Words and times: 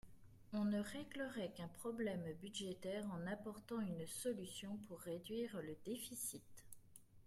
On 0.51 0.65
ne 0.65 0.79
réglerait 0.79 1.51
qu’un 1.55 1.67
problème 1.67 2.25
budgétaire 2.41 3.05
en 3.13 3.27
apportant 3.31 3.79
une 3.81 4.07
solution 4.07 4.75
pour 4.87 4.97
réduire 5.01 5.61
le 5.61 5.77
déficit. 5.85 6.65